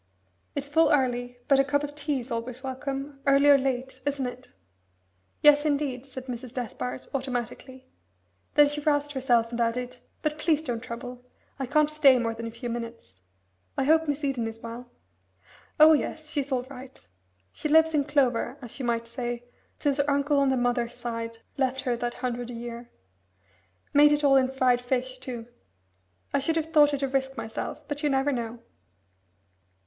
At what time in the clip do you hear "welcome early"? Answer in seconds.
2.63-3.47